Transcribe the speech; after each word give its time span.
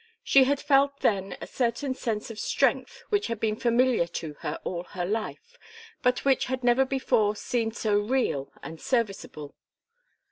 She 0.23 0.45
had 0.45 0.59
felt 0.59 1.01
then 1.01 1.37
a 1.41 1.45
certain 1.45 1.93
sense 1.93 2.31
of 2.31 2.39
strength 2.39 3.03
which 3.09 3.27
had 3.27 3.39
been 3.39 3.55
familiar 3.55 4.07
to 4.07 4.33
her 4.39 4.57
all 4.63 4.81
her 4.83 5.05
life, 5.05 5.59
but 6.01 6.25
which 6.25 6.45
had 6.45 6.63
never 6.63 6.85
before 6.85 7.35
seemed 7.35 7.75
so 7.77 7.99
real 7.99 8.51
and 8.63 8.81
serviceable. 8.81 9.53